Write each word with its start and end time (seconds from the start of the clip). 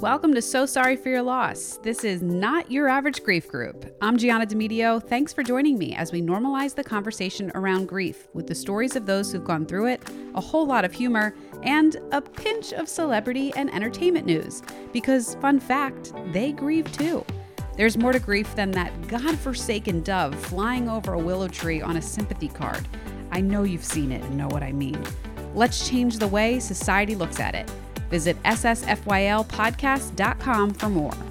Welcome 0.00 0.34
to 0.34 0.42
So 0.42 0.66
Sorry 0.66 0.94
for 0.94 1.08
Your 1.08 1.22
Loss. 1.22 1.78
This 1.82 2.04
is 2.04 2.20
not 2.20 2.70
your 2.70 2.88
average 2.88 3.24
grief 3.24 3.48
group. 3.48 3.96
I'm 4.02 4.18
Gianna 4.18 4.46
Demedio. 4.46 5.02
Thanks 5.02 5.32
for 5.32 5.42
joining 5.42 5.78
me 5.78 5.94
as 5.94 6.12
we 6.12 6.20
normalize 6.20 6.74
the 6.74 6.84
conversation 6.84 7.50
around 7.54 7.88
grief 7.88 8.28
with 8.34 8.46
the 8.46 8.54
stories 8.54 8.96
of 8.96 9.06
those 9.06 9.32
who've 9.32 9.42
gone 9.42 9.64
through 9.64 9.86
it, 9.86 10.02
a 10.34 10.40
whole 10.40 10.66
lot 10.66 10.84
of 10.84 10.92
humor, 10.92 11.34
and 11.62 11.96
a 12.12 12.20
pinch 12.20 12.72
of 12.74 12.88
celebrity 12.88 13.50
and 13.56 13.74
entertainment 13.74 14.26
news. 14.26 14.62
Because, 14.92 15.36
fun 15.36 15.58
fact, 15.58 16.12
they 16.32 16.52
grieve 16.52 16.92
too. 16.92 17.24
There's 17.76 17.96
more 17.96 18.12
to 18.12 18.20
grief 18.20 18.54
than 18.54 18.70
that 18.72 19.08
godforsaken 19.08 20.02
dove 20.02 20.34
flying 20.34 20.88
over 20.88 21.14
a 21.14 21.18
willow 21.18 21.48
tree 21.48 21.80
on 21.80 21.96
a 21.96 22.02
sympathy 22.02 22.48
card. 22.48 22.86
I 23.32 23.40
know 23.40 23.62
you've 23.62 23.84
seen 23.84 24.12
it 24.12 24.22
and 24.22 24.36
know 24.36 24.48
what 24.48 24.62
I 24.62 24.72
mean. 24.72 25.02
Let's 25.54 25.88
change 25.88 26.18
the 26.18 26.28
way 26.28 26.60
society 26.60 27.14
looks 27.14 27.40
at 27.40 27.54
it. 27.54 27.68
Visit 28.10 28.42
ssfylpodcast.com 28.42 30.74
for 30.74 30.88
more. 30.88 31.27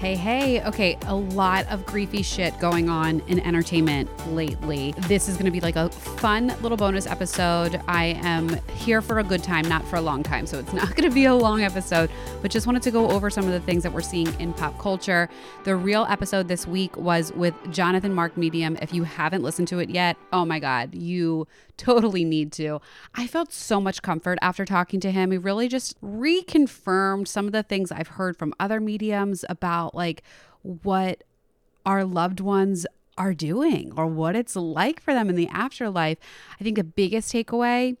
Hey, 0.00 0.16
hey. 0.16 0.62
Okay, 0.62 0.96
a 1.08 1.14
lot 1.14 1.66
of 1.68 1.84
griefy 1.84 2.24
shit 2.24 2.58
going 2.58 2.88
on 2.88 3.20
in 3.28 3.38
entertainment 3.40 4.08
lately. 4.34 4.94
This 5.08 5.28
is 5.28 5.34
going 5.34 5.44
to 5.44 5.50
be 5.50 5.60
like 5.60 5.76
a 5.76 5.90
fun 5.90 6.54
little 6.62 6.78
bonus 6.78 7.06
episode. 7.06 7.82
I 7.86 8.18
am 8.22 8.48
here 8.76 9.02
for 9.02 9.18
a 9.18 9.22
good 9.22 9.42
time, 9.42 9.68
not 9.68 9.84
for 9.84 9.96
a 9.96 10.00
long 10.00 10.22
time. 10.22 10.46
So 10.46 10.58
it's 10.58 10.72
not 10.72 10.96
going 10.96 11.06
to 11.06 11.14
be 11.14 11.26
a 11.26 11.34
long 11.34 11.64
episode, 11.64 12.10
but 12.40 12.50
just 12.50 12.66
wanted 12.66 12.80
to 12.84 12.90
go 12.90 13.10
over 13.10 13.28
some 13.28 13.44
of 13.44 13.52
the 13.52 13.60
things 13.60 13.82
that 13.82 13.92
we're 13.92 14.00
seeing 14.00 14.28
in 14.40 14.54
pop 14.54 14.78
culture. 14.78 15.28
The 15.64 15.76
real 15.76 16.06
episode 16.08 16.48
this 16.48 16.66
week 16.66 16.96
was 16.96 17.30
with 17.34 17.54
Jonathan 17.70 18.14
Mark 18.14 18.38
Medium. 18.38 18.78
If 18.80 18.94
you 18.94 19.04
haven't 19.04 19.42
listened 19.42 19.68
to 19.68 19.80
it 19.80 19.90
yet, 19.90 20.16
oh 20.32 20.46
my 20.46 20.60
God, 20.60 20.94
you 20.94 21.46
totally 21.80 22.24
need 22.24 22.52
to. 22.52 22.78
I 23.14 23.26
felt 23.26 23.52
so 23.52 23.80
much 23.80 24.02
comfort 24.02 24.38
after 24.42 24.66
talking 24.66 25.00
to 25.00 25.10
him. 25.10 25.30
He 25.30 25.38
really 25.38 25.66
just 25.66 26.00
reconfirmed 26.02 27.26
some 27.26 27.46
of 27.46 27.52
the 27.52 27.62
things 27.62 27.90
I've 27.90 28.08
heard 28.08 28.36
from 28.36 28.52
other 28.60 28.80
mediums 28.80 29.46
about 29.48 29.89
like 29.94 30.22
what 30.62 31.24
our 31.86 32.04
loved 32.04 32.40
ones 32.40 32.86
are 33.16 33.34
doing 33.34 33.92
or 33.96 34.06
what 34.06 34.36
it's 34.36 34.56
like 34.56 35.00
for 35.00 35.12
them 35.12 35.28
in 35.28 35.36
the 35.36 35.48
afterlife. 35.48 36.18
I 36.58 36.64
think 36.64 36.76
the 36.76 36.84
biggest 36.84 37.32
takeaway 37.32 37.96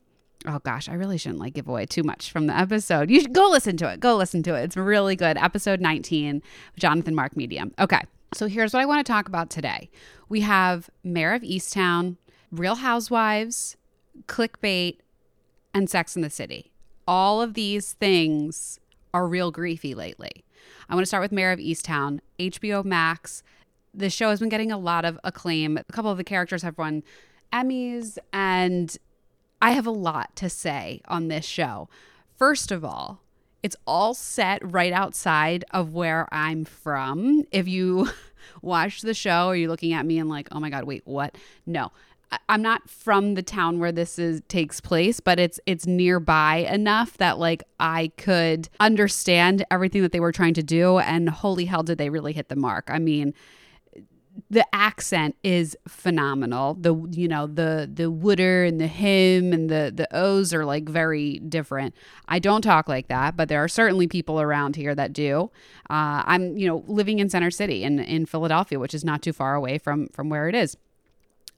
Oh 0.46 0.58
gosh, 0.60 0.88
I 0.88 0.94
really 0.94 1.18
shouldn't 1.18 1.40
like 1.40 1.52
give 1.52 1.68
away 1.68 1.84
too 1.84 2.02
much 2.02 2.30
from 2.30 2.46
the 2.46 2.56
episode. 2.56 3.10
You 3.10 3.20
should 3.20 3.34
go 3.34 3.50
listen 3.50 3.76
to 3.78 3.92
it. 3.92 4.00
Go 4.00 4.16
listen 4.16 4.42
to 4.44 4.54
it. 4.54 4.62
It's 4.62 4.76
really 4.76 5.14
good. 5.14 5.36
Episode 5.36 5.80
19, 5.80 6.42
Jonathan 6.78 7.14
Mark 7.14 7.36
Medium. 7.36 7.74
Okay. 7.78 8.00
So 8.32 8.46
here's 8.46 8.72
what 8.72 8.80
I 8.80 8.86
want 8.86 9.04
to 9.04 9.12
talk 9.12 9.28
about 9.28 9.50
today. 9.50 9.90
We 10.28 10.40
have 10.40 10.88
Mare 11.04 11.34
of 11.34 11.42
Easttown, 11.42 12.16
Real 12.50 12.76
Housewives, 12.76 13.76
clickbait, 14.26 14.98
and 15.74 15.90
Sex 15.90 16.16
in 16.16 16.22
the 16.22 16.30
City. 16.30 16.72
All 17.06 17.42
of 17.42 17.54
these 17.54 17.92
things 17.92 18.80
are 19.12 19.26
real 19.26 19.52
griefy 19.52 19.94
lately. 19.94 20.44
I 20.90 20.94
want 20.94 21.04
to 21.04 21.06
start 21.06 21.22
with 21.22 21.30
Mare 21.30 21.52
of 21.52 21.60
Easttown, 21.60 22.18
HBO 22.40 22.84
Max. 22.84 23.44
The 23.94 24.10
show 24.10 24.30
has 24.30 24.40
been 24.40 24.48
getting 24.48 24.72
a 24.72 24.76
lot 24.78 25.04
of 25.04 25.20
acclaim. 25.22 25.76
A 25.76 25.84
couple 25.84 26.10
of 26.10 26.16
the 26.16 26.24
characters 26.24 26.62
have 26.62 26.76
won 26.76 27.04
Emmys, 27.52 28.18
and 28.32 28.96
I 29.62 29.70
have 29.70 29.86
a 29.86 29.92
lot 29.92 30.34
to 30.36 30.50
say 30.50 31.00
on 31.06 31.28
this 31.28 31.44
show. 31.44 31.88
First 32.36 32.72
of 32.72 32.84
all, 32.84 33.22
it's 33.62 33.76
all 33.86 34.14
set 34.14 34.68
right 34.68 34.92
outside 34.92 35.64
of 35.70 35.92
where 35.92 36.26
I'm 36.32 36.64
from. 36.64 37.44
If 37.52 37.68
you 37.68 38.08
watch 38.62 39.02
the 39.02 39.14
show, 39.14 39.46
are 39.46 39.56
you 39.56 39.68
looking 39.68 39.92
at 39.92 40.04
me 40.04 40.18
and 40.18 40.28
like, 40.28 40.48
oh 40.50 40.58
my 40.58 40.70
God, 40.70 40.84
wait, 40.84 41.02
what? 41.04 41.38
No. 41.66 41.92
I'm 42.48 42.62
not 42.62 42.88
from 42.88 43.34
the 43.34 43.42
town 43.42 43.80
where 43.80 43.92
this 43.92 44.18
is 44.18 44.40
takes 44.48 44.80
place, 44.80 45.20
but 45.20 45.40
it's 45.40 45.58
it's 45.66 45.86
nearby 45.86 46.58
enough 46.70 47.16
that 47.18 47.38
like 47.38 47.62
I 47.80 48.12
could 48.16 48.68
understand 48.78 49.64
everything 49.70 50.02
that 50.02 50.12
they 50.12 50.20
were 50.20 50.32
trying 50.32 50.54
to 50.54 50.62
do 50.62 50.98
and 50.98 51.28
holy 51.28 51.64
hell 51.64 51.82
did 51.82 51.98
they 51.98 52.10
really 52.10 52.32
hit 52.32 52.48
the 52.48 52.56
mark. 52.56 52.88
I 52.88 52.98
mean, 52.98 53.34
the 54.48 54.64
accent 54.72 55.36
is 55.42 55.76
phenomenal. 55.88 56.74
The 56.74 56.94
you 57.10 57.28
know 57.28 57.46
the 57.46 57.90
the 57.92 58.10
wooder 58.10 58.64
and 58.64 58.80
the 58.80 58.86
him 58.86 59.52
and 59.52 59.68
the 59.68 59.92
the 59.94 60.08
o's 60.16 60.54
are 60.54 60.64
like 60.64 60.88
very 60.88 61.38
different. 61.40 61.94
I 62.28 62.38
don't 62.38 62.62
talk 62.62 62.88
like 62.88 63.08
that, 63.08 63.36
but 63.36 63.48
there 63.48 63.62
are 63.62 63.68
certainly 63.68 64.06
people 64.06 64.40
around 64.40 64.76
here 64.76 64.94
that 64.94 65.12
do. 65.12 65.50
Uh, 65.88 66.22
I'm 66.24 66.56
you 66.56 66.66
know 66.66 66.84
living 66.86 67.18
in 67.18 67.28
Center 67.28 67.50
City 67.50 67.82
in 67.82 67.98
in 67.98 68.26
Philadelphia, 68.26 68.78
which 68.78 68.94
is 68.94 69.04
not 69.04 69.22
too 69.22 69.32
far 69.32 69.54
away 69.54 69.78
from 69.78 70.08
from 70.08 70.28
where 70.28 70.48
it 70.48 70.54
is. 70.54 70.76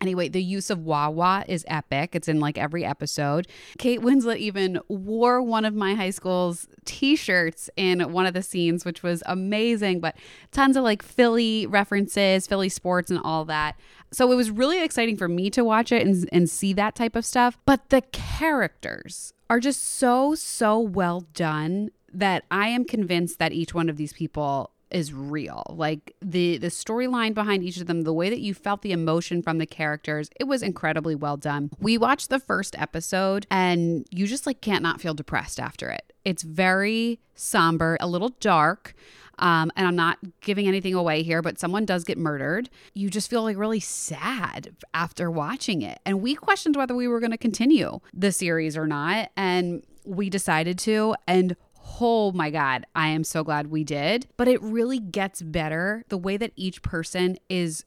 Anyway, 0.03 0.29
the 0.29 0.43
use 0.43 0.69
of 0.69 0.85
wah 0.85 1.45
is 1.47 1.65
epic. 1.69 2.17
It's 2.17 2.27
in 2.27 2.41
like 2.41 2.59
every 2.59 2.85
episode. 2.85 3.47
Kate 3.79 4.01
Winslet 4.01 4.39
even 4.39 4.81
wore 4.89 5.41
one 5.41 5.65
of 5.65 5.75
my 5.75 5.95
high 5.95 6.11
school's 6.11 6.67
t 6.85 7.15
shirts 7.15 7.71
in 7.77 8.13
one 8.13 8.27
of 8.27 8.35
the 8.35 8.43
scenes, 8.43 8.85
which 8.85 9.05
was 9.05 9.23
amazing, 9.27 10.01
but 10.01 10.17
tons 10.51 10.77
of 10.77 10.83
like 10.83 11.03
Philly 11.03 11.67
references, 11.67 12.49
Philly 12.49 12.69
sports, 12.69 13.13
and 13.13 13.21
all 13.23 13.45
that. 13.45 13.77
So 14.11 14.33
it 14.33 14.35
was 14.35 14.51
really 14.51 14.83
exciting 14.83 15.17
for 15.17 15.29
me 15.29 15.51
to 15.51 15.63
watch 15.63 15.93
it 15.93 16.05
and, 16.05 16.29
and 16.33 16.51
see 16.51 16.73
that 16.73 16.97
type 16.97 17.15
of 17.15 17.25
stuff. 17.25 17.57
But 17.65 17.91
the 17.91 18.03
characters 18.11 19.33
are 19.49 19.61
just 19.61 19.83
so, 19.83 20.35
so 20.35 20.81
well 20.81 21.21
done 21.33 21.91
that 22.13 22.45
I 22.51 22.69
am 22.69 22.85
convinced 22.85 23.39
that 23.39 23.53
each 23.53 23.73
one 23.73 23.89
of 23.89 23.97
these 23.97 24.13
people 24.13 24.73
is 24.93 25.13
real. 25.13 25.65
Like 25.71 26.15
the 26.21 26.59
the 26.59 26.69
storyline 26.69 27.35
behind 27.35 27.63
each 27.63 27.79
of 27.79 27.87
them, 27.87 28.03
the 28.03 28.13
way 28.13 28.31
that 28.31 28.41
you 28.41 28.55
felt 28.55 28.83
the 28.83 28.93
emotion 28.93 29.43
from 29.43 29.59
the 29.59 29.67
characters, 29.67 30.31
it 30.39 30.45
was 30.45 30.63
incredibly 30.63 31.15
well 31.15 31.37
done. 31.37 31.71
We 31.81 31.99
watched 31.99 32.31
the 32.31 32.39
first 32.39 32.79
episode 32.79 33.47
and 33.51 34.07
you 34.11 34.27
just 34.27 34.47
like 34.47 34.61
can't 34.61 34.83
not 34.83 35.01
feel 35.01 35.15
depressed 35.15 35.59
after 35.59 35.91
it. 35.91 36.13
It's 36.25 36.43
very 36.43 37.21
somber, 37.35 37.97
a 38.01 38.07
little 38.07 38.31
dark. 38.41 38.95
Um, 39.39 39.73
and 39.77 39.89
I'm 39.89 39.97
not 39.97 40.19
giving 40.41 40.69
anything 40.69 40.95
away 40.95 41.23
here, 41.23 41.43
but 41.43 41.59
someone 41.59 41.85
does 41.85 42.05
get 42.05 42.19
murdered. 42.19 42.69
You 42.95 43.11
just 43.11 43.29
feel 43.29 43.43
like 43.43 43.57
really 43.57 43.81
sad 43.81 44.77
after 44.95 45.31
watching 45.31 45.83
it. 45.83 45.99
And 46.05 46.23
we 46.23 46.35
questioned 46.35 46.77
whether 46.77 46.95
we 46.95 47.09
were 47.09 47.19
going 47.19 47.33
to 47.33 47.39
continue 47.39 47.99
the 48.15 48.31
series 48.31 48.77
or 48.77 48.87
not. 48.87 49.31
And 49.37 49.83
we 50.05 50.31
decided 50.31 50.79
to. 50.81 51.17
And 51.27 51.57
oh 52.01 52.33
my 52.33 52.51
God, 52.51 52.87
I 52.95 53.09
am 53.09 53.25
so 53.25 53.45
glad 53.45 53.69
we 53.69 53.85
did. 53.85 54.27
But 54.37 54.49
it 54.49 54.63
really 54.63 54.99
gets 54.99 55.43
better 55.43 56.05
the 56.09 56.19
way 56.19 56.37
that 56.37 56.53
each 56.57 56.83
person 56.83 57.39
is 57.49 57.85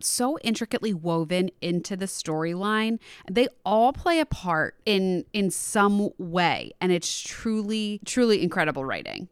so 0.00 0.38
intricately 0.38 0.92
woven 0.92 1.50
into 1.60 1.96
the 1.96 2.06
storyline. 2.06 2.98
They 3.30 3.48
all 3.64 3.92
play 3.92 4.20
a 4.20 4.26
part 4.26 4.74
in 4.84 5.24
in 5.32 5.50
some 5.50 6.10
way 6.18 6.72
and 6.80 6.92
it's 6.92 7.20
truly 7.20 8.00
truly 8.04 8.42
incredible 8.42 8.84
writing. 8.84 9.28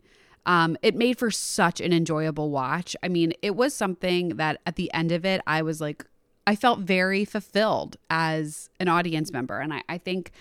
Um, 0.46 0.76
it 0.82 0.94
made 0.94 1.18
for 1.18 1.30
such 1.30 1.80
an 1.80 1.92
enjoyable 1.92 2.50
watch. 2.50 2.96
I 3.02 3.08
mean 3.08 3.34
it 3.42 3.56
was 3.56 3.74
something 3.74 4.36
that 4.36 4.60
at 4.66 4.76
the 4.76 4.92
end 4.94 5.12
of 5.12 5.24
it 5.24 5.40
i 5.46 5.62
was 5.62 5.80
like 5.80 6.04
i 6.46 6.56
felt 6.56 6.80
very 6.80 7.24
fulfilled 7.24 7.96
as 8.08 8.70
an 8.80 8.88
audience 8.88 9.32
member. 9.32 9.58
And 9.58 9.74
i, 9.74 9.82
I 9.88 9.98
think 9.98 10.32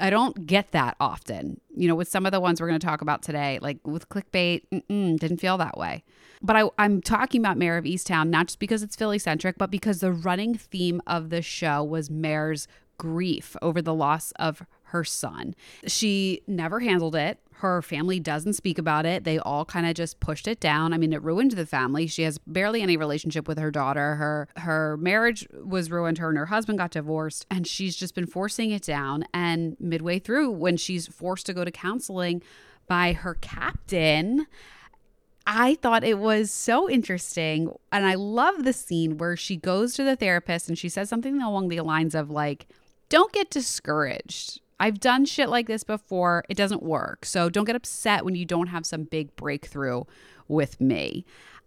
I 0.00 0.10
don't 0.10 0.46
get 0.46 0.72
that 0.72 0.96
often. 1.00 1.60
You 1.74 1.88
know, 1.88 1.94
with 1.94 2.08
some 2.08 2.26
of 2.26 2.32
the 2.32 2.40
ones 2.40 2.60
we're 2.60 2.68
going 2.68 2.80
to 2.80 2.86
talk 2.86 3.00
about 3.00 3.22
today, 3.22 3.58
like 3.62 3.78
with 3.84 4.08
clickbait, 4.08 4.62
didn't 4.88 5.38
feel 5.38 5.58
that 5.58 5.78
way. 5.78 6.04
But 6.42 6.56
I, 6.56 6.68
I'm 6.78 7.00
talking 7.00 7.40
about 7.40 7.56
Mare 7.56 7.78
of 7.78 7.84
Easttown, 7.84 8.28
not 8.28 8.48
just 8.48 8.58
because 8.58 8.82
it's 8.82 8.96
Philly 8.96 9.18
centric, 9.18 9.56
but 9.56 9.70
because 9.70 10.00
the 10.00 10.12
running 10.12 10.54
theme 10.54 11.00
of 11.06 11.30
the 11.30 11.40
show 11.40 11.82
was 11.82 12.10
Mare's 12.10 12.68
grief 12.98 13.56
over 13.62 13.80
the 13.80 13.94
loss 13.94 14.32
of 14.32 14.62
her 14.84 15.04
son. 15.04 15.54
She 15.86 16.42
never 16.46 16.80
handled 16.80 17.16
it. 17.16 17.40
Her 17.58 17.82
family 17.82 18.18
doesn't 18.18 18.54
speak 18.54 18.78
about 18.78 19.06
it. 19.06 19.24
They 19.24 19.38
all 19.38 19.64
kind 19.64 19.86
of 19.86 19.94
just 19.94 20.20
pushed 20.20 20.48
it 20.48 20.60
down. 20.60 20.92
I 20.92 20.98
mean, 20.98 21.12
it 21.12 21.22
ruined 21.22 21.52
the 21.52 21.64
family. 21.64 22.06
She 22.06 22.22
has 22.22 22.38
barely 22.38 22.82
any 22.82 22.96
relationship 22.96 23.46
with 23.46 23.58
her 23.58 23.70
daughter. 23.70 24.16
Her 24.16 24.48
her 24.56 24.96
marriage 24.96 25.46
was 25.64 25.90
ruined. 25.90 26.18
Her 26.18 26.28
and 26.28 26.38
her 26.38 26.46
husband 26.46 26.78
got 26.78 26.90
divorced, 26.90 27.46
and 27.50 27.66
she's 27.66 27.96
just 27.96 28.14
been 28.14 28.26
forcing 28.26 28.70
it 28.70 28.82
down. 28.82 29.24
And 29.32 29.76
midway 29.78 30.18
through, 30.18 30.50
when 30.50 30.76
she's 30.76 31.06
forced 31.06 31.46
to 31.46 31.54
go 31.54 31.64
to 31.64 31.70
counseling 31.70 32.42
by 32.88 33.12
her 33.12 33.34
captain, 33.34 34.46
I 35.46 35.76
thought 35.76 36.04
it 36.04 36.18
was 36.18 36.50
so 36.50 36.90
interesting. 36.90 37.72
And 37.92 38.04
I 38.04 38.14
love 38.14 38.64
the 38.64 38.72
scene 38.72 39.16
where 39.16 39.36
she 39.36 39.56
goes 39.56 39.94
to 39.94 40.04
the 40.04 40.16
therapist 40.16 40.68
and 40.68 40.76
she 40.76 40.88
says 40.88 41.08
something 41.08 41.40
along 41.40 41.68
the 41.68 41.80
lines 41.80 42.14
of, 42.14 42.30
like, 42.30 42.66
don't 43.08 43.32
get 43.32 43.48
discouraged. 43.50 44.60
I've 44.80 45.00
done 45.00 45.24
shit 45.24 45.48
like 45.48 45.66
this 45.66 45.84
before. 45.84 46.44
It 46.48 46.56
doesn't 46.56 46.82
work. 46.82 47.24
So 47.24 47.48
don't 47.48 47.64
get 47.64 47.76
upset 47.76 48.24
when 48.24 48.34
you 48.34 48.44
don't 48.44 48.68
have 48.68 48.84
some 48.84 49.04
big 49.04 49.34
breakthrough 49.36 50.04
with 50.48 50.80
me. 50.80 51.24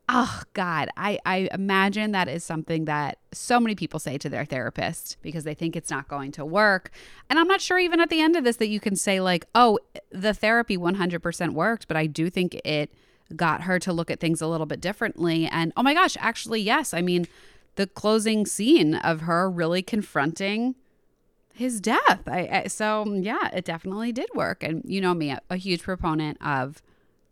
Oh 0.10 0.44
God, 0.54 0.90
I, 0.96 1.20
I 1.26 1.50
imagine 1.54 2.12
that 2.12 2.30
is 2.30 2.42
something 2.42 2.86
that 2.86 3.18
so 3.34 3.60
many 3.60 3.76
people 3.76 4.00
say 4.00 4.18
to 4.20 4.30
their 4.30 4.46
therapist 4.46 5.18
because 5.22 5.44
they 5.44 5.54
think 5.54 5.76
it's 5.76 5.92
not 5.92 6.08
going 6.08 6.32
to 6.34 6.46
work. 6.46 6.92
And 7.30 7.38
I'm 7.38 7.48
not 7.48 7.60
sure 7.60 7.78
even 7.78 8.00
at 8.00 8.10
the 8.10 8.22
end 8.22 8.38
of 8.38 8.46
this 8.46 8.56
that 8.58 8.70
you 8.70 8.80
can 8.80 8.96
say, 8.96 9.20
like, 9.20 9.46
oh, 9.54 9.80
the 10.10 10.34
therapy 10.34 10.78
100% 10.78 11.52
worked, 11.52 11.90
but 11.90 11.98
I 11.98 12.08
do 12.08 12.30
think 12.30 12.56
it 12.64 12.94
got 13.36 13.64
her 13.64 13.80
to 13.80 13.92
look 13.92 14.10
at 14.10 14.22
things 14.22 14.42
a 14.42 14.48
little 14.48 14.66
bit 14.66 14.80
differently. 14.80 15.46
And 15.46 15.74
oh 15.76 15.84
my 15.84 15.94
gosh, 15.94 16.16
actually, 16.22 16.62
yes. 16.62 16.94
I 16.94 17.02
mean, 17.02 17.28
the 17.76 17.88
closing 17.88 18.46
scene 18.46 18.96
of 18.96 19.22
her 19.22 19.50
really 19.50 19.82
confronting 19.82 20.76
his 21.58 21.82
death. 21.82 22.22
I, 22.28 22.64
I, 22.64 22.68
so 22.68 23.06
yeah, 23.14 23.50
it 23.54 23.66
definitely 23.66 24.12
did 24.12 24.30
work. 24.34 24.64
And 24.64 24.84
you 24.86 25.02
know 25.02 25.14
me, 25.14 25.36
a, 25.50 25.56
huge 25.56 25.82
proponent 25.82 26.38
of 26.40 26.82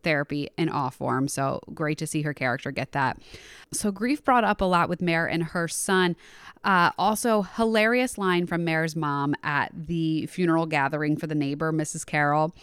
therapy 0.04 0.50
in 0.57 0.69
all 0.69 0.89
forms. 0.89 1.33
So 1.33 1.62
great 1.74 1.98
to 2.00 2.07
see 2.07 2.24
her 2.24 2.33
character 2.33 2.72
get 2.72 2.92
that. 2.94 3.19
So 3.72 3.92
grief 3.92 4.24
brought 4.24 4.44
up 4.44 4.62
a 4.62 4.66
lot 4.66 4.89
with 4.89 5.01
Mare 5.01 5.27
and 5.27 5.44
her 5.44 5.68
son. 5.68 6.16
Uh, 6.63 6.92
also, 6.98 7.44
hilarious 7.44 8.18
line 8.18 8.48
from 8.48 8.63
Mare's 8.63 8.95
mom 8.95 9.36
at 9.44 9.72
the 9.74 10.25
funeral 10.25 10.66
gathering 10.66 11.16
for 11.18 11.27
the 11.27 11.36
neighbor, 11.36 11.72
Mrs. 11.72 12.06
Carroll. 12.06 12.56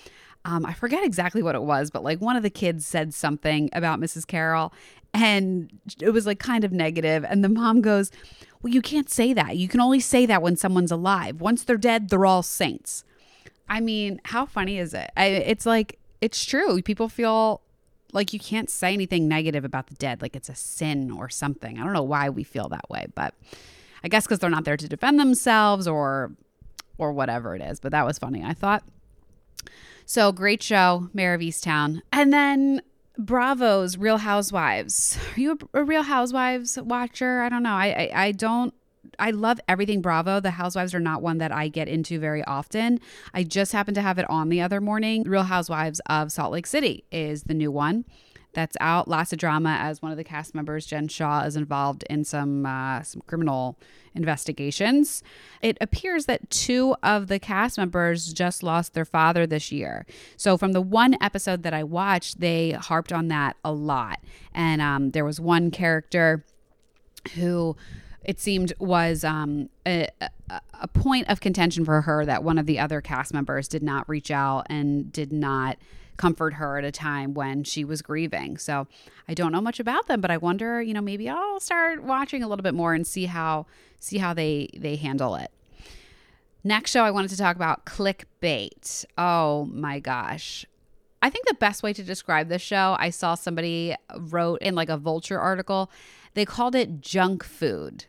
Um, 0.44 0.66
I 0.66 0.72
forget 0.72 1.04
exactly 1.04 1.42
what 1.42 1.54
it 1.54 1.62
was, 1.62 1.90
but 1.90 2.02
like 2.02 2.20
one 2.20 2.34
of 2.34 2.42
the 2.42 2.50
kids 2.50 2.84
said 2.84 3.14
something 3.14 3.70
about 3.72 4.00
Mrs. 4.00 4.26
Carroll 4.26 4.72
and 5.14 5.70
it 6.00 6.10
was 6.10 6.26
like 6.26 6.38
kind 6.38 6.64
of 6.64 6.72
negative. 6.72 7.24
And 7.24 7.44
the 7.44 7.48
mom 7.48 7.80
goes, 7.80 8.10
Well, 8.62 8.72
you 8.72 8.82
can't 8.82 9.10
say 9.10 9.32
that. 9.32 9.56
You 9.56 9.68
can 9.68 9.80
only 9.80 10.00
say 10.00 10.26
that 10.26 10.42
when 10.42 10.56
someone's 10.56 10.92
alive. 10.92 11.40
Once 11.40 11.64
they're 11.64 11.76
dead, 11.76 12.08
they're 12.08 12.26
all 12.26 12.42
saints. 12.42 13.04
I 13.68 13.80
mean, 13.80 14.20
how 14.24 14.46
funny 14.46 14.78
is 14.78 14.94
it? 14.94 15.10
I, 15.16 15.26
it's 15.26 15.66
like, 15.66 15.98
it's 16.20 16.44
true. 16.44 16.80
People 16.82 17.08
feel 17.08 17.60
like 18.12 18.32
you 18.32 18.38
can't 18.38 18.70
say 18.70 18.92
anything 18.92 19.26
negative 19.26 19.64
about 19.64 19.88
the 19.88 19.94
dead, 19.94 20.22
like 20.22 20.36
it's 20.36 20.48
a 20.48 20.54
sin 20.54 21.10
or 21.10 21.28
something. 21.28 21.78
I 21.78 21.84
don't 21.84 21.92
know 21.92 22.02
why 22.02 22.28
we 22.28 22.44
feel 22.44 22.68
that 22.68 22.88
way, 22.90 23.06
but 23.14 23.34
I 24.04 24.08
guess 24.08 24.24
because 24.24 24.38
they're 24.38 24.50
not 24.50 24.64
there 24.64 24.76
to 24.76 24.88
defend 24.88 25.18
themselves 25.18 25.88
or 25.88 26.32
or 26.98 27.12
whatever 27.12 27.56
it 27.56 27.62
is. 27.62 27.80
But 27.80 27.92
that 27.92 28.04
was 28.04 28.18
funny. 28.18 28.44
I 28.44 28.52
thought. 28.52 28.84
So 30.04 30.30
great 30.32 30.62
show, 30.62 31.08
Mare 31.14 31.34
of 31.34 31.40
Easttown, 31.40 32.02
and 32.12 32.32
then 32.32 32.82
Bravo's 33.18 33.96
Real 33.96 34.18
Housewives. 34.18 35.18
Are 35.36 35.40
you 35.40 35.58
a, 35.74 35.80
a 35.80 35.84
Real 35.84 36.02
Housewives 36.02 36.78
watcher? 36.80 37.42
I 37.42 37.48
don't 37.48 37.62
know. 37.62 37.74
I, 37.74 38.10
I 38.14 38.24
I 38.24 38.32
don't 38.32 38.74
I 39.18 39.30
love 39.30 39.60
everything 39.68 40.00
Bravo. 40.00 40.40
The 40.40 40.52
Housewives 40.52 40.94
are 40.94 41.00
not 41.00 41.22
one 41.22 41.38
that 41.38 41.52
I 41.52 41.68
get 41.68 41.88
into 41.88 42.18
very 42.18 42.42
often. 42.44 43.00
I 43.34 43.44
just 43.44 43.72
happened 43.72 43.94
to 43.96 44.02
have 44.02 44.18
it 44.18 44.28
on 44.30 44.48
the 44.48 44.60
other 44.60 44.80
morning. 44.80 45.24
Real 45.24 45.42
Housewives 45.44 46.00
of 46.06 46.32
Salt 46.32 46.52
Lake 46.52 46.66
City 46.66 47.04
is 47.10 47.44
the 47.44 47.54
new 47.54 47.70
one 47.70 48.04
that's 48.54 48.76
out. 48.80 49.08
Lots 49.08 49.32
of 49.32 49.38
drama 49.38 49.76
as 49.80 50.02
one 50.02 50.10
of 50.10 50.18
the 50.18 50.24
cast 50.24 50.54
members, 50.54 50.86
Jen 50.86 51.08
Shah, 51.08 51.42
is 51.44 51.56
involved 51.56 52.04
in 52.10 52.24
some 52.24 52.66
uh, 52.66 53.02
some 53.02 53.22
criminal 53.26 53.78
investigations. 54.14 55.22
It 55.62 55.78
appears 55.80 56.26
that 56.26 56.50
two 56.50 56.94
of 57.02 57.28
the 57.28 57.38
cast 57.38 57.78
members 57.78 58.32
just 58.32 58.62
lost 58.62 58.94
their 58.94 59.04
father 59.04 59.46
this 59.46 59.72
year. 59.72 60.06
So 60.36 60.58
from 60.58 60.72
the 60.72 60.82
one 60.82 61.16
episode 61.22 61.62
that 61.62 61.72
I 61.72 61.82
watched, 61.82 62.40
they 62.40 62.72
harped 62.72 63.12
on 63.12 63.28
that 63.28 63.56
a 63.64 63.72
lot, 63.72 64.20
and 64.54 64.82
um, 64.82 65.10
there 65.12 65.24
was 65.24 65.40
one 65.40 65.70
character 65.70 66.44
who 67.34 67.76
it 68.24 68.38
seemed 68.38 68.72
was 68.78 69.24
um, 69.24 69.68
a, 69.86 70.08
a 70.80 70.88
point 70.88 71.28
of 71.28 71.40
contention 71.40 71.84
for 71.84 72.02
her 72.02 72.24
that 72.24 72.44
one 72.44 72.58
of 72.58 72.66
the 72.66 72.78
other 72.78 73.00
cast 73.00 73.34
members 73.34 73.66
did 73.66 73.82
not 73.82 74.08
reach 74.08 74.30
out 74.30 74.66
and 74.68 75.12
did 75.12 75.32
not 75.32 75.76
comfort 76.22 76.54
her 76.54 76.78
at 76.78 76.84
a 76.84 76.92
time 76.92 77.34
when 77.34 77.64
she 77.64 77.84
was 77.84 78.00
grieving. 78.00 78.56
So 78.56 78.86
I 79.26 79.34
don't 79.34 79.50
know 79.50 79.60
much 79.60 79.80
about 79.80 80.06
them, 80.06 80.20
but 80.20 80.30
I 80.30 80.36
wonder, 80.36 80.80
you 80.80 80.94
know, 80.94 81.00
maybe 81.00 81.28
I'll 81.28 81.58
start 81.58 82.04
watching 82.04 82.44
a 82.44 82.48
little 82.48 82.62
bit 82.62 82.74
more 82.74 82.94
and 82.94 83.04
see 83.04 83.26
how 83.26 83.66
see 83.98 84.18
how 84.18 84.32
they 84.32 84.68
they 84.72 84.94
handle 84.94 85.34
it. 85.34 85.50
Next 86.62 86.92
show 86.92 87.02
I 87.02 87.10
wanted 87.10 87.30
to 87.30 87.36
talk 87.36 87.56
about 87.56 87.86
clickbait. 87.86 89.04
Oh 89.18 89.64
my 89.64 89.98
gosh. 89.98 90.64
I 91.20 91.28
think 91.28 91.48
the 91.48 91.54
best 91.54 91.82
way 91.82 91.92
to 91.92 92.04
describe 92.04 92.48
this 92.48 92.62
show, 92.62 92.96
I 93.00 93.10
saw 93.10 93.34
somebody 93.34 93.96
wrote 94.16 94.62
in 94.62 94.76
like 94.76 94.90
a 94.90 94.96
vulture 94.96 95.40
article, 95.40 95.90
they 96.34 96.44
called 96.44 96.76
it 96.76 97.00
junk 97.00 97.42
food 97.42 98.04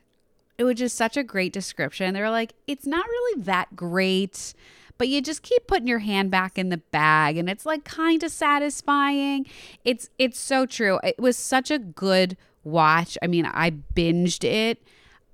it 0.57 0.63
was 0.63 0.75
just 0.75 0.95
such 0.95 1.17
a 1.17 1.23
great 1.23 1.51
description. 1.51 2.13
They 2.13 2.21
were 2.21 2.29
like, 2.29 2.53
it's 2.67 2.85
not 2.85 3.05
really 3.07 3.41
that 3.43 3.75
great, 3.75 4.53
but 4.97 5.07
you 5.07 5.21
just 5.21 5.41
keep 5.41 5.67
putting 5.67 5.87
your 5.87 5.99
hand 5.99 6.31
back 6.31 6.57
in 6.57 6.69
the 6.69 6.77
bag 6.77 7.37
and 7.37 7.49
it's 7.49 7.65
like 7.65 7.83
kind 7.83 8.23
of 8.23 8.31
satisfying. 8.31 9.45
It's 9.83 10.09
it's 10.17 10.39
so 10.39 10.65
true. 10.65 10.99
It 11.03 11.19
was 11.19 11.37
such 11.37 11.71
a 11.71 11.79
good 11.79 12.37
watch. 12.63 13.17
I 13.21 13.27
mean, 13.27 13.45
I 13.45 13.71
binged 13.71 14.43
it, 14.43 14.81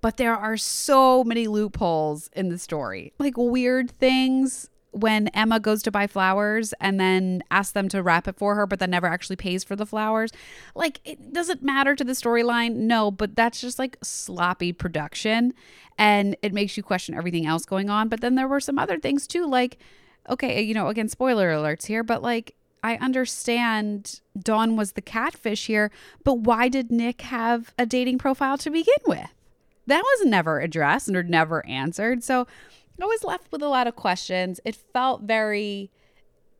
but 0.01 0.17
there 0.17 0.35
are 0.35 0.57
so 0.57 1.23
many 1.23 1.47
loopholes 1.47 2.29
in 2.33 2.50
the 2.50 2.57
story. 2.57 3.13
Like 3.19 3.38
weird 3.38 3.91
things 3.91 4.69
when 4.91 5.27
Emma 5.30 5.59
goes 5.59 5.83
to 5.83 5.91
buy 5.91 6.07
flowers 6.07 6.74
and 6.80 7.00
then 7.00 7.44
asks 7.51 7.74
them 7.74 7.89
to 7.89 8.01
wrap 8.01 8.27
it 8.27 8.36
for 8.36 8.56
her, 8.56 8.65
but 8.65 8.80
then 8.80 8.89
never 8.89 9.07
actually 9.07 9.36
pays 9.36 9.63
for 9.63 9.75
the 9.75 9.86
flowers. 9.86 10.31
Like, 10.75 11.00
it 11.06 11.33
doesn't 11.33 11.62
matter 11.62 11.95
to 11.95 12.03
the 12.03 12.13
storyline, 12.13 12.75
no, 12.75 13.12
but 13.12 13.36
that's 13.36 13.62
just 13.62 13.80
like 13.80 13.97
sloppy 14.01 14.74
production 14.74 15.53
and 15.97 16.36
it 16.41 16.53
makes 16.53 16.77
you 16.77 16.83
question 16.83 17.13
everything 17.13 17.45
else 17.45 17.65
going 17.65 17.89
on. 17.89 18.07
But 18.07 18.21
then 18.21 18.36
there 18.36 18.47
were 18.47 18.62
some 18.62 18.80
other 18.80 18.97
things 18.97 19.27
too, 19.27 19.45
like, 19.45 19.77
okay, 20.30 20.62
you 20.62 20.74
know, 20.74 20.88
again, 20.88 21.09
spoiler 21.09 21.50
alerts 21.51 21.85
here, 21.85 22.03
but 22.03 22.24
like, 22.24 22.56
I 22.81 22.95
understand 22.95 24.21
Dawn 24.39 24.77
was 24.77 24.94
the 24.94 25.01
catfish 25.01 25.68
here, 25.68 25.92
but 26.24 26.39
why 26.39 26.69
did 26.69 26.92
Nick 26.92 27.21
have 27.21 27.74
a 27.77 27.85
dating 27.85 28.18
profile 28.18 28.57
to 28.59 28.69
begin 28.69 28.95
with? 29.06 29.27
That 29.88 30.01
was 30.01 30.25
never 30.25 30.62
addressed 30.62 31.09
or 31.09 31.24
never 31.24 31.65
answered. 31.65 32.24
So, 32.24 32.47
I 33.01 33.06
was 33.06 33.24
left 33.24 33.51
with 33.51 33.62
a 33.62 33.68
lot 33.68 33.88
of 33.88 33.96
questions. 33.96 34.60
It 34.66 34.75
felt 34.75 35.24
very 35.24 35.90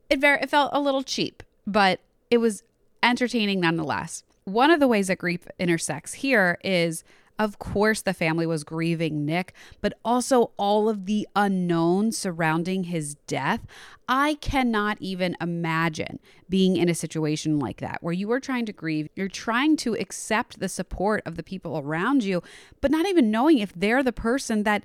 it 0.10 0.20
very 0.20 0.40
it 0.42 0.50
felt 0.50 0.72
a 0.74 0.80
little 0.80 1.04
cheap, 1.04 1.44
but 1.68 2.00
it 2.30 2.38
was 2.38 2.64
entertaining 3.04 3.60
nonetheless. 3.60 4.24
One 4.46 4.72
of 4.72 4.80
the 4.80 4.88
ways 4.88 5.08
that 5.08 5.18
grief 5.18 5.48
intersects 5.60 6.14
here 6.14 6.58
is 6.64 7.04
of 7.38 7.58
course 7.58 8.02
the 8.02 8.14
family 8.14 8.46
was 8.46 8.66
grieving 8.66 9.26
Nick, 9.26 9.54
but 9.80 9.94
also 10.04 10.52
all 10.58 10.90
of 10.90 11.06
the 11.06 11.26
unknown 11.36 12.12
surrounding 12.12 12.86
his 12.86 13.16
death. 13.28 13.66
I 14.10 14.34
cannot 14.36 14.98
even 15.00 15.38
imagine 15.40 16.20
being 16.50 16.76
in 16.76 16.90
a 16.90 16.96
situation 16.96 17.58
like 17.58 17.78
that 17.78 18.04
where 18.04 18.14
you 18.14 18.30
are 18.32 18.42
trying 18.42 18.66
to 18.66 18.74
grieve, 18.74 19.08
you're 19.16 19.30
trying 19.30 19.78
to 19.78 19.94
accept 19.94 20.60
the 20.60 20.68
support 20.68 21.24
of 21.26 21.38
the 21.38 21.44
people 21.44 21.78
around 21.78 22.26
you, 22.26 22.44
but 22.82 22.92
not 22.92 23.08
even 23.08 23.32
knowing 23.32 23.60
if 23.60 23.72
they're 23.74 24.04
the 24.04 24.12
person 24.12 24.64
that 24.64 24.84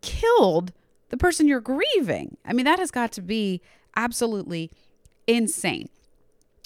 killed 0.00 0.72
the 1.10 1.16
person 1.16 1.48
you're 1.48 1.60
grieving. 1.60 2.36
I 2.44 2.52
mean, 2.52 2.64
that 2.64 2.78
has 2.78 2.90
got 2.90 3.12
to 3.12 3.22
be 3.22 3.60
absolutely 3.96 4.70
insane. 5.26 5.88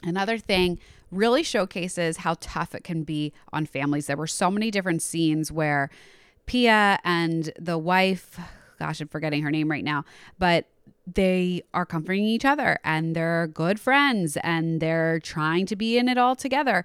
Another 0.03 0.39
thing 0.39 0.79
really 1.11 1.43
showcases 1.43 2.19
how 2.19 2.37
tough 2.41 2.75
it 2.75 2.85
can 2.85 3.05
be 3.05 3.33
on 3.53 3.67
families. 3.67 4.07
There 4.07 4.17
were 4.17 4.27
so 4.27 4.51
many 4.51 4.71
different 4.71 5.03
scenes 5.03 5.53
where 5.53 5.91
Pia 6.47 6.99
and 7.05 7.53
the 7.59 7.79
wife, 7.79 8.41
gosh, 8.79 9.01
I'm 9.01 9.09
forgetting 9.09 9.43
her 9.43 9.51
name 9.51 9.71
right 9.71 9.85
now, 9.85 10.05
but 10.39 10.67
they 11.07 11.63
are 11.75 11.85
comforting 11.85 12.25
each 12.25 12.45
other 12.45 12.79
and 12.85 13.15
they're 13.15 13.49
good 13.49 13.79
friends 13.79 14.37
and 14.43 14.81
they're 14.81 15.21
trying 15.21 15.67
to 15.67 15.77
be 15.77 15.99
in 15.99 16.09
it 16.09 16.19
all 16.19 16.37
together. 16.37 16.85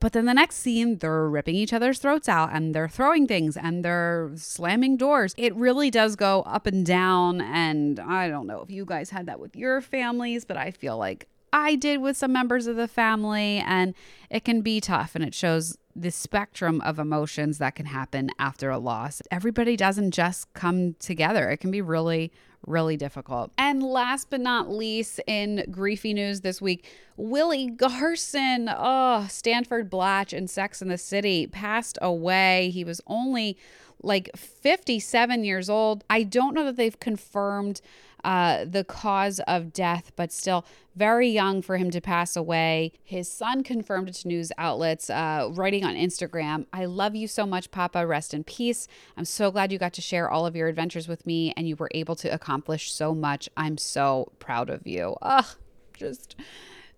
But 0.00 0.12
then 0.12 0.26
the 0.26 0.34
next 0.34 0.56
scene, 0.56 0.98
they're 0.98 1.28
ripping 1.28 1.56
each 1.56 1.72
other's 1.72 1.98
throats 1.98 2.28
out 2.28 2.50
and 2.52 2.74
they're 2.74 2.88
throwing 2.88 3.26
things 3.26 3.56
and 3.56 3.84
they're 3.84 4.30
slamming 4.36 4.96
doors. 4.96 5.34
It 5.36 5.54
really 5.56 5.90
does 5.90 6.14
go 6.14 6.42
up 6.42 6.66
and 6.66 6.86
down. 6.86 7.40
And 7.40 7.98
I 7.98 8.28
don't 8.28 8.46
know 8.46 8.60
if 8.60 8.70
you 8.70 8.84
guys 8.84 9.10
had 9.10 9.26
that 9.26 9.40
with 9.40 9.56
your 9.56 9.80
families, 9.80 10.44
but 10.44 10.56
I 10.56 10.70
feel 10.70 10.96
like 10.96 11.26
I 11.52 11.74
did 11.74 12.00
with 12.00 12.16
some 12.16 12.32
members 12.32 12.68
of 12.68 12.76
the 12.76 12.86
family. 12.86 13.58
And 13.58 13.94
it 14.30 14.44
can 14.44 14.60
be 14.60 14.80
tough 14.80 15.16
and 15.16 15.24
it 15.24 15.34
shows 15.34 15.76
the 15.96 16.10
spectrum 16.12 16.80
of 16.82 17.00
emotions 17.00 17.58
that 17.58 17.74
can 17.74 17.86
happen 17.86 18.30
after 18.38 18.70
a 18.70 18.78
loss. 18.78 19.20
Everybody 19.32 19.76
doesn't 19.76 20.12
just 20.12 20.52
come 20.52 20.94
together, 21.00 21.50
it 21.50 21.56
can 21.56 21.72
be 21.72 21.82
really, 21.82 22.30
really 22.66 22.96
difficult. 22.96 23.50
And 23.56 23.82
last 23.82 24.30
but 24.30 24.40
not 24.40 24.70
least, 24.70 25.20
in 25.26 25.64
griefy 25.70 26.14
news 26.14 26.40
this 26.40 26.60
week, 26.60 26.86
Willie 27.16 27.68
Garson, 27.70 28.70
oh, 28.74 29.26
Stanford 29.28 29.90
Blatch 29.90 30.32
in 30.32 30.48
Sex 30.48 30.82
in 30.82 30.88
the 30.88 30.98
City, 30.98 31.46
passed 31.46 31.98
away. 32.02 32.70
He 32.70 32.84
was 32.84 33.00
only 33.06 33.56
like 34.02 34.30
57 34.36 35.44
years 35.44 35.68
old. 35.68 36.04
I 36.08 36.22
don't 36.22 36.54
know 36.54 36.64
that 36.64 36.76
they've 36.76 36.98
confirmed 36.98 37.80
uh, 38.24 38.64
the 38.64 38.84
cause 38.84 39.40
of 39.46 39.72
death, 39.72 40.12
but 40.16 40.32
still 40.32 40.64
very 40.96 41.28
young 41.28 41.62
for 41.62 41.76
him 41.76 41.90
to 41.90 42.00
pass 42.00 42.36
away. 42.36 42.92
His 43.04 43.30
son 43.30 43.62
confirmed 43.62 44.08
it 44.08 44.14
to 44.16 44.28
news 44.28 44.50
outlets, 44.58 45.08
uh, 45.10 45.50
writing 45.52 45.84
on 45.84 45.94
Instagram 45.94 46.66
I 46.72 46.84
love 46.84 47.14
you 47.14 47.26
so 47.28 47.46
much, 47.46 47.70
Papa. 47.70 48.06
Rest 48.06 48.34
in 48.34 48.44
peace. 48.44 48.88
I'm 49.16 49.24
so 49.24 49.50
glad 49.50 49.72
you 49.72 49.78
got 49.78 49.92
to 49.94 50.02
share 50.02 50.30
all 50.30 50.46
of 50.46 50.56
your 50.56 50.68
adventures 50.68 51.08
with 51.08 51.26
me 51.26 51.52
and 51.56 51.68
you 51.68 51.76
were 51.76 51.90
able 51.92 52.16
to 52.16 52.28
accomplish 52.28 52.92
so 52.92 53.14
much. 53.14 53.48
I'm 53.56 53.78
so 53.78 54.32
proud 54.38 54.70
of 54.70 54.86
you. 54.86 55.16
Ugh, 55.22 55.46
just 55.94 56.36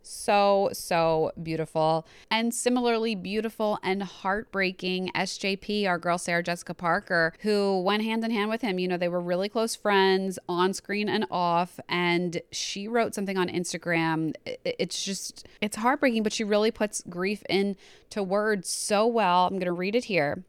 so, 0.02 0.70
so 0.72 1.32
beautiful. 1.42 2.06
And 2.30 2.54
similarly 2.54 3.14
beautiful 3.14 3.78
and 3.82 4.02
heartbreaking 4.02 5.10
SJP, 5.14 5.86
our 5.86 5.98
girl 5.98 6.18
Sarah 6.18 6.42
Jessica 6.42 6.74
Parker, 6.74 7.32
who 7.40 7.80
went 7.80 8.02
hand 8.02 8.24
in 8.24 8.30
hand 8.30 8.50
with 8.50 8.62
him. 8.62 8.78
You 8.78 8.88
know, 8.88 8.96
they 8.96 9.08
were 9.08 9.20
really 9.20 9.48
close 9.48 9.74
friends 9.74 10.38
on 10.48 10.72
screen 10.74 11.08
and 11.08 11.26
off. 11.30 11.78
And 11.88 12.40
she 12.50 12.88
wrote 12.88 13.14
something 13.14 13.36
on 13.36 13.48
Instagram. 13.48 14.34
It's 14.64 15.04
just, 15.04 15.46
it's 15.60 15.76
heartbreaking, 15.76 16.22
but 16.22 16.32
she 16.32 16.44
really 16.44 16.70
puts 16.70 17.02
grief 17.08 17.42
into 17.48 18.22
words 18.22 18.68
so 18.68 19.06
well. 19.06 19.46
I'm 19.46 19.54
going 19.54 19.64
to 19.66 19.72
read 19.72 19.94
it 19.94 20.04
here. 20.04 20.44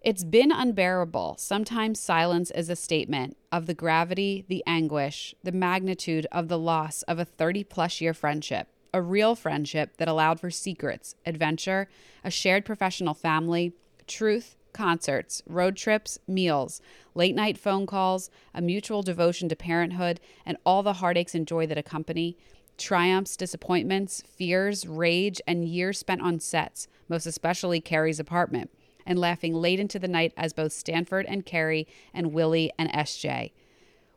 It's 0.00 0.22
been 0.22 0.52
unbearable. 0.52 1.36
Sometimes 1.38 1.98
silence 1.98 2.50
is 2.52 2.70
a 2.70 2.76
statement 2.76 3.36
of 3.50 3.66
the 3.66 3.74
gravity, 3.74 4.44
the 4.48 4.62
anguish, 4.66 5.34
the 5.42 5.52
magnitude 5.52 6.26
of 6.30 6.48
the 6.48 6.58
loss 6.58 7.02
of 7.02 7.18
a 7.18 7.24
30 7.24 7.64
plus 7.64 8.00
year 8.00 8.14
friendship, 8.14 8.68
a 8.92 9.02
real 9.02 9.34
friendship 9.34 9.96
that 9.98 10.08
allowed 10.08 10.40
for 10.40 10.50
secrets, 10.50 11.14
adventure, 11.26 11.88
a 12.24 12.30
shared 12.30 12.64
professional 12.64 13.14
family, 13.14 13.72
truth, 14.06 14.56
concerts, 14.72 15.42
road 15.46 15.76
trips, 15.76 16.18
meals, 16.26 16.80
late 17.14 17.34
night 17.34 17.58
phone 17.58 17.86
calls, 17.86 18.30
a 18.54 18.60
mutual 18.60 19.02
devotion 19.02 19.48
to 19.48 19.56
parenthood, 19.56 20.20
and 20.46 20.56
all 20.64 20.82
the 20.82 20.94
heartaches 20.94 21.34
and 21.34 21.46
joy 21.46 21.66
that 21.66 21.78
accompany, 21.78 22.36
triumphs, 22.76 23.36
disappointments, 23.36 24.22
fears, 24.26 24.86
rage, 24.86 25.40
and 25.46 25.64
years 25.66 25.98
spent 25.98 26.22
on 26.22 26.38
sets, 26.38 26.86
most 27.08 27.26
especially 27.26 27.80
Carrie's 27.80 28.20
apartment, 28.20 28.70
and 29.04 29.18
laughing 29.18 29.54
late 29.54 29.80
into 29.80 29.98
the 29.98 30.08
night 30.08 30.32
as 30.36 30.52
both 30.52 30.72
Stanford 30.72 31.26
and 31.26 31.44
Carrie 31.44 31.88
and 32.14 32.32
Willie 32.32 32.70
and 32.78 32.90
SJ. 32.92 33.50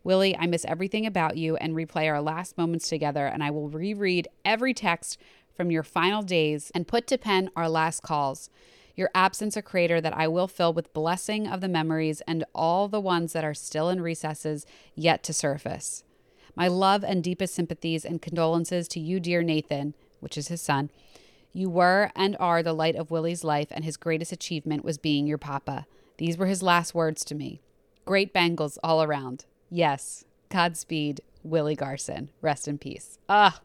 Willie, 0.04 0.38
I 0.38 0.48
miss 0.48 0.66
everything 0.66 1.06
about 1.06 1.38
you 1.38 1.56
and 1.58 1.76
replay 1.76 2.10
our 2.10 2.22
last 2.22 2.58
moments 2.58 2.90
together, 2.90 3.26
and 3.26 3.44
I 3.44 3.52
will 3.52 3.70
reread 3.70 4.28
every 4.44 4.74
text 4.74 5.20
from 5.56 5.72
your 5.72 5.84
final 5.84 6.22
days 6.24 6.72
and 6.74 6.88
put 6.88 7.08
to 7.08 7.18
pen 7.18 7.52
our 7.56 7.70
last 7.70 8.02
calls 8.02 8.50
your 8.96 9.10
absence 9.16 9.56
a 9.56 9.62
crater 9.62 10.02
that 10.02 10.16
I 10.16 10.28
will 10.28 10.48
fill 10.48 10.74
with 10.74 10.94
blessing 10.94 11.48
of 11.48 11.62
the 11.62 11.68
memories 11.68 12.22
and 12.28 12.44
all 12.54 12.88
the 12.88 13.00
ones 13.00 13.34
that 13.34 13.44
are 13.44 13.54
still 13.54 13.90
in 13.90 14.02
recesses 14.02 14.66
yet 14.96 15.24
to 15.24 15.34
surface. 15.34 16.04
My 16.56 16.68
love 16.68 17.04
and 17.04 17.24
deepest 17.24 17.56
sympathies 17.56 18.06
and 18.06 18.22
condolences 18.22 18.88
to 18.90 19.00
you, 19.00 19.20
dear 19.20 19.42
Nathan, 19.42 19.96
which 20.20 20.38
is 20.38 20.50
his 20.50 20.62
son. 20.62 20.90
You 21.54 21.70
were 21.70 22.12
and 22.16 22.36
are 22.40 22.62
the 22.62 22.74
light 22.74 22.96
of 22.96 23.12
Willie's 23.12 23.44
life, 23.44 23.70
and 23.72 23.84
his 23.84 23.98
greatest 23.98 24.32
achievement 24.32 24.86
was 24.86 24.98
being 24.98 25.28
your 25.28 25.38
papa. 25.38 25.86
These 26.18 26.38
were 26.38 26.46
his 26.46 26.62
last 26.62 26.94
words 26.94 27.26
to 27.26 27.36
me. 27.36 27.62
Great 28.06 28.34
bangles 28.34 28.78
all 28.84 29.02
around. 29.02 29.46
Yes, 29.72 30.26
Godspeed, 30.50 31.22
Willie 31.44 31.76
Garson. 31.76 32.30
Rest 32.42 32.68
in 32.68 32.78
peace. 32.78 33.18
Ah, 33.30 33.62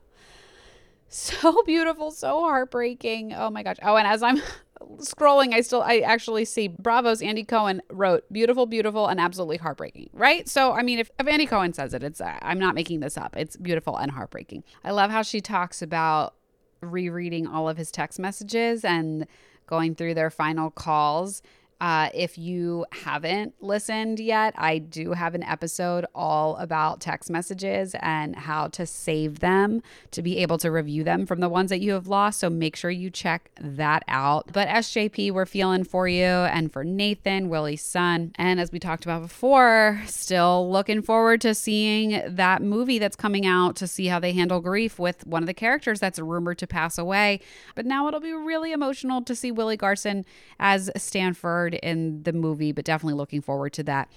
so 1.08 1.62
beautiful, 1.66 2.12
so 2.12 2.40
heartbreaking. 2.40 3.34
Oh 3.34 3.50
my 3.50 3.62
gosh. 3.62 3.76
Oh, 3.82 3.96
and 3.96 4.06
as 4.06 4.22
I'm 4.22 4.40
scrolling, 4.98 5.52
I 5.52 5.60
still, 5.62 5.82
I 5.82 5.98
actually 5.98 6.44
see 6.44 6.68
Bravo's 6.68 7.20
Andy 7.20 7.42
Cohen 7.42 7.82
wrote 7.90 8.25
beautiful, 8.32 8.66
beautiful, 8.66 9.08
and 9.08 9.18
absolutely 9.18 9.56
heartbreaking, 9.56 10.10
right? 10.12 10.48
So, 10.48 10.72
I 10.72 10.82
mean, 10.82 11.00
if, 11.00 11.10
if 11.18 11.26
Andy 11.26 11.44
Cohen 11.46 11.72
says 11.72 11.92
it, 11.92 12.04
it's, 12.04 12.20
I'm 12.20 12.60
not 12.60 12.76
making 12.76 13.00
this 13.00 13.18
up. 13.18 13.36
It's 13.36 13.56
beautiful 13.56 13.96
and 13.96 14.12
heartbreaking. 14.12 14.62
I 14.84 14.92
love 14.92 15.10
how 15.10 15.22
she 15.22 15.40
talks 15.40 15.82
about 15.82 16.34
rereading 16.80 17.48
all 17.48 17.68
of 17.68 17.76
his 17.78 17.90
text 17.90 18.20
messages 18.20 18.84
and 18.84 19.26
going 19.66 19.96
through 19.96 20.14
their 20.14 20.30
final 20.30 20.70
calls 20.70 21.42
uh, 21.80 22.09
if 22.14 22.38
you 22.38 22.87
haven't 22.90 23.54
listened 23.61 24.18
yet, 24.18 24.54
I 24.56 24.78
do 24.78 25.12
have 25.12 25.35
an 25.35 25.42
episode 25.42 26.06
all 26.14 26.56
about 26.56 27.00
text 27.00 27.28
messages 27.28 27.95
and 28.00 28.35
how 28.35 28.68
to 28.68 28.87
save 28.87 29.40
them 29.40 29.83
to 30.12 30.23
be 30.23 30.38
able 30.38 30.56
to 30.59 30.71
review 30.71 31.04
them 31.04 31.26
from 31.26 31.40
the 31.40 31.50
ones 31.50 31.68
that 31.68 31.80
you 31.80 31.92
have 31.92 32.06
lost. 32.06 32.40
So 32.40 32.49
make 32.49 32.76
sure 32.76 32.90
you 32.90 33.11
check 33.11 33.50
that 33.61 34.04
out. 34.09 34.52
But 34.54 34.68
SJP, 34.68 35.33
we're 35.33 35.45
feeling 35.45 35.85
for 35.85 36.09
you 36.09 36.25
and 36.25 36.73
for 36.73 36.83
Nathan, 36.83 37.50
Willie's 37.50 37.83
son. 37.83 38.33
And 38.37 38.59
as 38.59 38.73
we 38.73 38.78
talked 38.78 39.04
about 39.04 39.21
before, 39.21 40.00
still 40.06 40.71
looking 40.71 41.02
forward 41.02 41.42
to 41.42 41.54
seeing 41.54 42.23
that 42.26 42.62
movie 42.62 42.99
that's 42.99 43.16
coming 43.16 43.45
out 43.45 43.76
to 43.76 43.87
see 43.87 44.06
how 44.06 44.18
they 44.18 44.33
handle 44.33 44.61
grief 44.61 44.99
with 44.99 45.26
one 45.26 45.42
of 45.42 45.47
the 45.47 45.54
characters 45.54 46.00
that's 46.00 46.18
rumored 46.18 46.56
to 46.59 46.66
pass 46.66 46.97
away. 46.97 47.40
But 47.75 47.85
now 47.85 48.09
it'll 48.09 48.21
be 48.21 48.33
really 48.33 48.73
emotional 48.73 49.21
to 49.23 49.35
see 49.35 49.52
Willie 49.52 49.76
Garson 49.76 50.25
as 50.59 50.90
Stanford 50.97 51.65
in 51.75 52.23
the 52.23 52.32
movie, 52.32 52.73
but 52.73 52.85
definitely 52.85 53.14
looking 53.14 53.42
forward 53.42 53.73
to 53.75 53.82
that. 53.85 54.08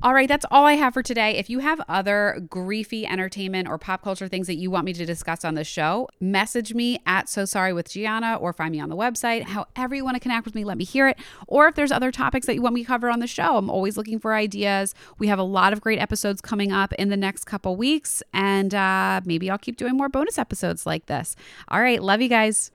All 0.00 0.14
right, 0.14 0.28
that's 0.28 0.46
all 0.52 0.64
I 0.64 0.74
have 0.74 0.94
for 0.94 1.02
today. 1.02 1.32
If 1.38 1.50
you 1.50 1.58
have 1.58 1.80
other 1.88 2.38
griefy 2.46 3.04
entertainment 3.04 3.66
or 3.66 3.78
pop 3.78 4.04
culture 4.04 4.28
things 4.28 4.46
that 4.46 4.54
you 4.54 4.70
want 4.70 4.84
me 4.84 4.92
to 4.92 5.04
discuss 5.04 5.44
on 5.44 5.56
the 5.56 5.64
show, 5.64 6.08
message 6.20 6.72
me 6.72 7.00
at 7.04 7.28
So 7.28 7.44
Sorry 7.44 7.72
with 7.72 7.90
Gianna 7.90 8.36
or 8.36 8.52
find 8.52 8.70
me 8.70 8.78
on 8.78 8.90
the 8.90 8.96
website. 8.96 9.42
However, 9.42 9.96
you 9.96 10.04
want 10.04 10.14
to 10.14 10.20
connect 10.20 10.44
with 10.44 10.54
me, 10.54 10.62
let 10.62 10.78
me 10.78 10.84
hear 10.84 11.08
it. 11.08 11.18
Or 11.48 11.66
if 11.66 11.74
there's 11.74 11.90
other 11.90 12.12
topics 12.12 12.46
that 12.46 12.54
you 12.54 12.62
want 12.62 12.76
me 12.76 12.82
to 12.82 12.86
cover 12.86 13.10
on 13.10 13.18
the 13.18 13.26
show, 13.26 13.56
I'm 13.56 13.68
always 13.68 13.96
looking 13.96 14.20
for 14.20 14.34
ideas. 14.34 14.94
We 15.18 15.26
have 15.26 15.40
a 15.40 15.42
lot 15.42 15.72
of 15.72 15.80
great 15.80 15.98
episodes 15.98 16.40
coming 16.40 16.70
up 16.70 16.92
in 16.92 17.08
the 17.08 17.16
next 17.16 17.46
couple 17.46 17.74
weeks, 17.74 18.22
and 18.32 18.72
uh, 18.76 19.20
maybe 19.24 19.50
I'll 19.50 19.58
keep 19.58 19.78
doing 19.78 19.96
more 19.96 20.08
bonus 20.08 20.38
episodes 20.38 20.86
like 20.86 21.06
this. 21.06 21.34
All 21.66 21.80
right, 21.80 22.00
love 22.00 22.22
you 22.22 22.28
guys. 22.28 22.70